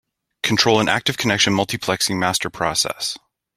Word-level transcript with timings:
Control 0.41 0.79
an 0.79 0.89
active 0.89 1.17
connection 1.19 1.53
multiplexing 1.53 2.17
master 2.17 2.49
process. 2.49 3.19